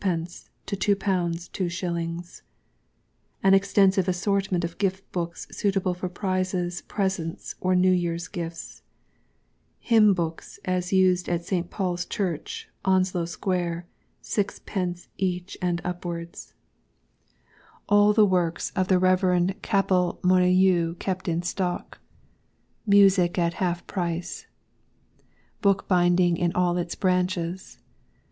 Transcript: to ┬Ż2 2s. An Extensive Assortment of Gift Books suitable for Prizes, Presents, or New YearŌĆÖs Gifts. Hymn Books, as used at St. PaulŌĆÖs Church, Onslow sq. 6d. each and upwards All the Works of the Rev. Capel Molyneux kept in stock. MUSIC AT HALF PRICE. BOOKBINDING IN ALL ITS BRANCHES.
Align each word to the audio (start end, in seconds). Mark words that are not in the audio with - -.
to 0.65 0.75
┬Ż2 0.75 0.95
2s. 1.75 2.41
An 3.43 3.53
Extensive 3.53 4.07
Assortment 4.07 4.63
of 4.63 4.79
Gift 4.79 5.03
Books 5.11 5.47
suitable 5.51 5.93
for 5.93 6.09
Prizes, 6.09 6.81
Presents, 6.81 7.53
or 7.61 7.75
New 7.75 7.93
YearŌĆÖs 7.93 8.31
Gifts. 8.31 8.81
Hymn 9.77 10.15
Books, 10.15 10.59
as 10.65 10.91
used 10.91 11.29
at 11.29 11.45
St. 11.45 11.69
PaulŌĆÖs 11.69 12.09
Church, 12.09 12.67
Onslow 12.83 13.25
sq. 13.25 13.43
6d. 14.23 15.07
each 15.19 15.55
and 15.61 15.79
upwards 15.83 16.55
All 17.87 18.11
the 18.11 18.25
Works 18.25 18.71
of 18.75 18.87
the 18.87 18.97
Rev. 18.97 19.55
Capel 19.61 20.19
Molyneux 20.23 20.95
kept 20.95 21.27
in 21.27 21.43
stock. 21.43 21.99
MUSIC 22.87 23.37
AT 23.37 23.53
HALF 23.53 23.85
PRICE. 23.85 24.47
BOOKBINDING 25.61 26.37
IN 26.37 26.51
ALL 26.53 26.75
ITS 26.77 26.95
BRANCHES. 26.95 27.77